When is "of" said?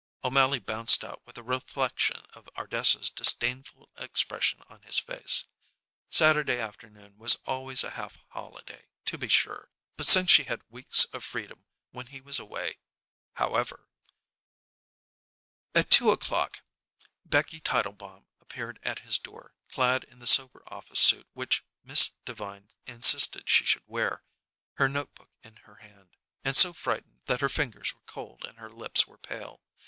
2.33-2.49, 11.13-11.23